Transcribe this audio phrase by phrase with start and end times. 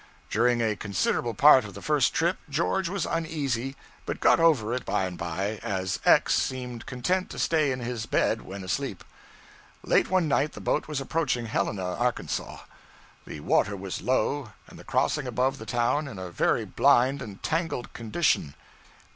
[0.31, 3.75] During a considerable part of the first trip George was uneasy,
[4.07, 6.33] but got over it by and by, as X.
[6.33, 9.03] seemed content to stay in his bed when asleep.
[9.83, 12.61] Late one night the boat was approaching Helena, Arkansas;
[13.27, 17.43] the water was low, and the crossing above the town in a very blind and
[17.43, 18.55] tangled condition.